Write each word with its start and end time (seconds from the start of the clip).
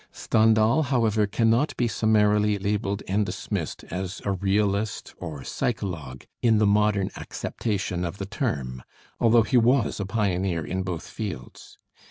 Stendhal, 0.11 0.81
however, 0.81 1.27
cannot 1.27 1.77
be 1.77 1.87
summarily 1.87 2.57
labeled 2.57 3.03
and 3.07 3.23
dismissed 3.23 3.83
as 3.91 4.19
a 4.25 4.31
realist 4.31 5.13
or 5.19 5.43
psychologue 5.43 6.25
in 6.41 6.57
the 6.57 6.65
modern 6.65 7.11
acceptation 7.15 8.03
of 8.03 8.17
the 8.17 8.25
term, 8.25 8.81
although 9.19 9.43
he 9.43 9.57
was 9.57 9.99
a 9.99 10.05
pioneer 10.07 10.65
in 10.65 10.81
both 10.81 11.07
fields. 11.07 11.77